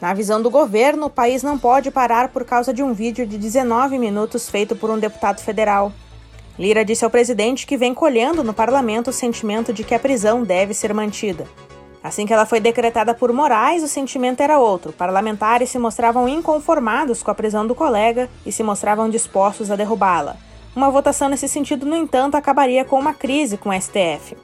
Na 0.00 0.14
visão 0.14 0.42
do 0.42 0.50
governo, 0.50 1.06
o 1.06 1.10
país 1.10 1.42
não 1.42 1.58
pode 1.58 1.90
parar 1.90 2.28
por 2.28 2.44
causa 2.44 2.72
de 2.72 2.82
um 2.82 2.92
vídeo 2.92 3.26
de 3.26 3.38
19 3.38 3.98
minutos 3.98 4.48
feito 4.48 4.74
por 4.74 4.90
um 4.90 4.98
deputado 4.98 5.40
federal. 5.40 5.92
Lira 6.58 6.84
disse 6.84 7.04
ao 7.04 7.10
presidente 7.10 7.66
que 7.66 7.76
vem 7.76 7.94
colhendo 7.94 8.42
no 8.42 8.52
parlamento 8.52 9.10
o 9.10 9.12
sentimento 9.12 9.72
de 9.72 9.84
que 9.84 9.94
a 9.94 10.00
prisão 10.00 10.42
deve 10.42 10.74
ser 10.74 10.92
mantida. 10.92 11.46
Assim 12.02 12.26
que 12.26 12.32
ela 12.32 12.44
foi 12.44 12.58
decretada 12.58 13.14
por 13.14 13.32
Moraes, 13.32 13.82
o 13.82 13.88
sentimento 13.88 14.42
era 14.42 14.58
outro. 14.58 14.92
Parlamentares 14.92 15.70
se 15.70 15.78
mostravam 15.78 16.28
inconformados 16.28 17.22
com 17.22 17.30
a 17.30 17.34
prisão 17.34 17.64
do 17.64 17.74
colega 17.74 18.28
e 18.44 18.50
se 18.50 18.62
mostravam 18.62 19.08
dispostos 19.08 19.70
a 19.70 19.76
derrubá-la. 19.76 20.36
Uma 20.74 20.90
votação 20.90 21.28
nesse 21.28 21.46
sentido, 21.48 21.84
no 21.84 21.94
entanto, 21.94 22.34
acabaria 22.34 22.82
com 22.82 22.98
uma 22.98 23.12
crise 23.12 23.58
com 23.58 23.68
o 23.68 23.72
STF. 23.78 24.34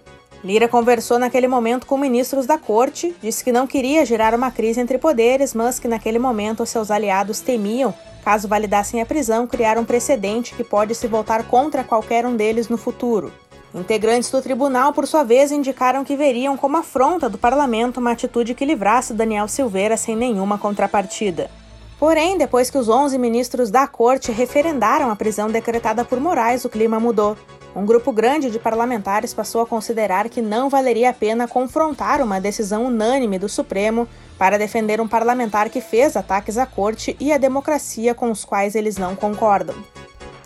Lira 0.44 0.68
conversou 0.68 1.18
naquele 1.18 1.48
momento 1.48 1.86
com 1.86 1.96
ministros 1.96 2.44
da 2.44 2.58
corte, 2.58 3.16
disse 3.20 3.42
que 3.42 3.50
não 3.50 3.66
queria 3.66 4.04
gerar 4.04 4.34
uma 4.34 4.50
crise 4.50 4.78
entre 4.78 4.98
poderes, 4.98 5.54
mas 5.54 5.78
que 5.78 5.88
naquele 5.88 6.18
momento 6.18 6.66
seus 6.66 6.90
aliados 6.90 7.40
temiam, 7.40 7.94
caso 8.22 8.46
validassem 8.46 9.00
a 9.00 9.06
prisão, 9.06 9.46
criar 9.46 9.78
um 9.78 9.86
precedente 9.86 10.54
que 10.54 10.62
pode 10.62 10.94
se 10.94 11.06
voltar 11.08 11.44
contra 11.44 11.82
qualquer 11.82 12.26
um 12.26 12.36
deles 12.36 12.68
no 12.68 12.76
futuro. 12.76 13.32
Integrantes 13.74 14.30
do 14.30 14.42
tribunal, 14.42 14.92
por 14.92 15.06
sua 15.06 15.24
vez, 15.24 15.50
indicaram 15.50 16.04
que 16.04 16.14
veriam 16.14 16.58
como 16.58 16.76
afronta 16.76 17.28
do 17.28 17.38
parlamento 17.38 18.00
uma 18.00 18.12
atitude 18.12 18.54
que 18.54 18.66
livrasse 18.66 19.14
Daniel 19.14 19.48
Silveira 19.48 19.96
sem 19.96 20.14
nenhuma 20.14 20.58
contrapartida. 20.58 21.50
Porém, 21.98 22.38
depois 22.38 22.70
que 22.70 22.78
os 22.78 22.88
11 22.88 23.18
ministros 23.18 23.70
da 23.70 23.86
corte 23.86 24.30
referendaram 24.30 25.10
a 25.10 25.16
prisão 25.16 25.50
decretada 25.50 26.04
por 26.04 26.20
Moraes, 26.20 26.64
o 26.64 26.68
clima 26.68 27.00
mudou. 27.00 27.36
Um 27.74 27.84
grupo 27.84 28.12
grande 28.12 28.50
de 28.50 28.58
parlamentares 28.58 29.34
passou 29.34 29.60
a 29.60 29.66
considerar 29.66 30.28
que 30.28 30.40
não 30.40 30.68
valeria 30.68 31.10
a 31.10 31.12
pena 31.12 31.48
confrontar 31.48 32.22
uma 32.22 32.40
decisão 32.40 32.86
unânime 32.86 33.38
do 33.38 33.48
Supremo 33.48 34.08
para 34.38 34.58
defender 34.58 35.00
um 35.00 35.08
parlamentar 35.08 35.68
que 35.70 35.80
fez 35.80 36.16
ataques 36.16 36.56
à 36.56 36.66
corte 36.66 37.16
e 37.18 37.32
à 37.32 37.36
democracia 37.36 38.14
com 38.14 38.30
os 38.30 38.44
quais 38.44 38.76
eles 38.76 38.96
não 38.96 39.16
concordam. 39.16 39.74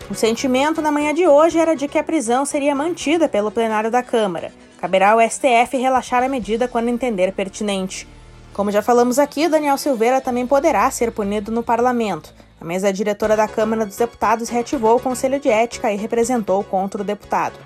O 0.09 0.15
sentimento 0.15 0.81
na 0.81 0.91
manhã 0.91 1.13
de 1.13 1.27
hoje 1.27 1.59
era 1.59 1.75
de 1.75 1.87
que 1.87 1.97
a 1.97 2.03
prisão 2.03 2.45
seria 2.45 2.75
mantida 2.75 3.29
pelo 3.29 3.51
plenário 3.51 3.89
da 3.89 4.03
Câmara. 4.03 4.51
Caberá 4.77 5.11
ao 5.11 5.21
STF 5.21 5.77
relaxar 5.77 6.23
a 6.23 6.29
medida 6.29 6.67
quando 6.67 6.89
entender 6.89 7.31
pertinente. 7.31 8.07
Como 8.53 8.71
já 8.71 8.83
falamos 8.83 9.17
aqui, 9.17 9.47
Daniel 9.47 9.77
Silveira 9.79 10.21
também 10.21 10.45
poderá 10.45 10.89
ser 10.91 11.11
punido 11.11 11.51
no 11.51 11.63
parlamento. 11.63 12.31
A 12.61 12.63
mesa 12.63 12.93
diretora 12.93 13.35
da 13.35 13.47
Câmara 13.47 13.83
dos 13.83 13.97
Deputados 13.97 14.47
reativou 14.47 14.95
o 14.95 14.99
Conselho 14.99 15.39
de 15.39 15.49
Ética 15.49 15.91
e 15.91 15.97
representou 15.97 16.63
contra 16.63 17.01
o 17.01 17.05
deputado. 17.05 17.57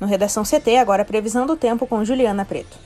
No 0.00 0.06
Redação 0.06 0.44
CT, 0.44 0.76
agora 0.76 1.04
previsão 1.04 1.44
do 1.44 1.56
tempo 1.56 1.86
com 1.86 2.04
Juliana 2.04 2.44
Preto. 2.44 2.78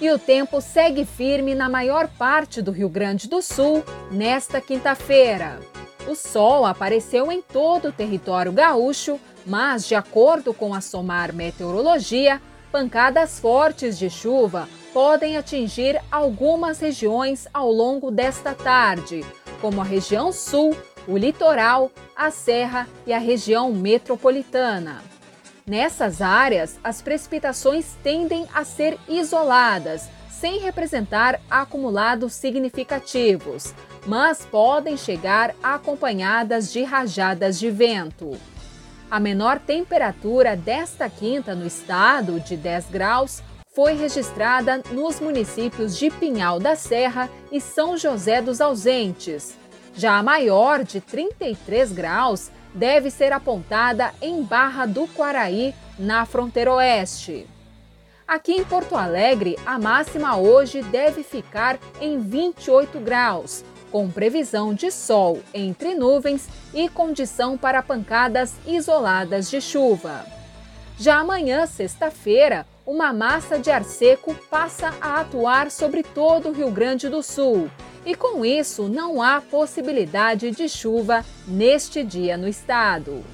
E 0.00 0.10
o 0.10 0.18
tempo 0.18 0.60
segue 0.60 1.04
firme 1.04 1.54
na 1.54 1.68
maior 1.68 2.08
parte 2.08 2.62
do 2.62 2.70
Rio 2.70 2.88
Grande 2.88 3.28
do 3.28 3.42
Sul 3.42 3.84
nesta 4.10 4.60
quinta-feira. 4.60 5.60
O 6.06 6.14
sol 6.14 6.64
apareceu 6.64 7.30
em 7.30 7.42
todo 7.42 7.88
o 7.88 7.92
território 7.92 8.52
gaúcho, 8.52 9.20
mas, 9.44 9.86
de 9.86 9.94
acordo 9.94 10.54
com 10.54 10.72
a 10.72 10.80
SOMAR 10.80 11.34
Meteorologia, 11.34 12.40
Pancadas 12.70 13.40
fortes 13.40 13.98
de 13.98 14.10
chuva 14.10 14.68
podem 14.92 15.38
atingir 15.38 16.00
algumas 16.10 16.80
regiões 16.80 17.48
ao 17.52 17.72
longo 17.72 18.10
desta 18.10 18.54
tarde, 18.54 19.24
como 19.60 19.80
a 19.80 19.84
região 19.84 20.30
sul, 20.30 20.76
o 21.06 21.16
litoral, 21.16 21.90
a 22.14 22.30
serra 22.30 22.86
e 23.06 23.12
a 23.12 23.18
região 23.18 23.72
metropolitana. 23.72 25.02
Nessas 25.66 26.20
áreas, 26.20 26.78
as 26.84 27.00
precipitações 27.00 27.96
tendem 28.02 28.46
a 28.54 28.64
ser 28.64 28.98
isoladas, 29.08 30.08
sem 30.30 30.58
representar 30.58 31.40
acumulados 31.50 32.34
significativos, 32.34 33.74
mas 34.06 34.44
podem 34.44 34.96
chegar 34.96 35.54
acompanhadas 35.62 36.70
de 36.72 36.82
rajadas 36.82 37.58
de 37.58 37.70
vento. 37.70 38.38
A 39.10 39.18
menor 39.18 39.58
temperatura 39.58 40.54
desta 40.54 41.08
quinta 41.08 41.54
no 41.54 41.66
estado, 41.66 42.38
de 42.40 42.58
10 42.58 42.90
graus, 42.90 43.42
foi 43.74 43.94
registrada 43.94 44.82
nos 44.90 45.18
municípios 45.18 45.96
de 45.96 46.10
Pinhal 46.10 46.60
da 46.60 46.76
Serra 46.76 47.30
e 47.50 47.58
São 47.58 47.96
José 47.96 48.42
dos 48.42 48.60
Ausentes. 48.60 49.56
Já 49.94 50.18
a 50.18 50.22
maior, 50.22 50.84
de 50.84 51.00
33 51.00 51.90
graus, 51.90 52.50
deve 52.74 53.10
ser 53.10 53.32
apontada 53.32 54.12
em 54.20 54.42
Barra 54.42 54.84
do 54.84 55.08
Quaraí, 55.08 55.74
na 55.98 56.26
fronteira 56.26 56.74
oeste. 56.74 57.46
Aqui 58.26 58.52
em 58.52 58.64
Porto 58.64 58.94
Alegre, 58.94 59.56
a 59.64 59.78
máxima 59.78 60.36
hoje 60.36 60.82
deve 60.82 61.22
ficar 61.22 61.78
em 61.98 62.20
28 62.20 63.00
graus, 63.00 63.64
com 63.90 64.10
previsão 64.10 64.74
de 64.74 64.90
sol 64.90 65.40
entre 65.52 65.94
nuvens 65.94 66.48
e 66.74 66.88
condição 66.88 67.56
para 67.56 67.82
pancadas 67.82 68.54
isoladas 68.66 69.50
de 69.50 69.60
chuva. 69.60 70.24
Já 70.98 71.18
amanhã, 71.18 71.66
sexta-feira, 71.66 72.66
uma 72.84 73.12
massa 73.12 73.58
de 73.58 73.70
ar 73.70 73.84
seco 73.84 74.34
passa 74.50 74.92
a 75.00 75.20
atuar 75.20 75.70
sobre 75.70 76.02
todo 76.02 76.48
o 76.48 76.52
Rio 76.52 76.70
Grande 76.70 77.08
do 77.08 77.22
Sul 77.22 77.70
e, 78.04 78.14
com 78.14 78.44
isso, 78.44 78.88
não 78.88 79.22
há 79.22 79.40
possibilidade 79.40 80.50
de 80.50 80.68
chuva 80.68 81.24
neste 81.46 82.02
dia 82.02 82.36
no 82.36 82.48
estado. 82.48 83.24